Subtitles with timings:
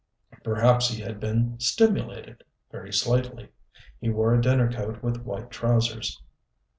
[0.43, 3.49] Perhaps he had been stimulated, very slightly.
[3.99, 6.19] He wore a dinner coat with white trousers.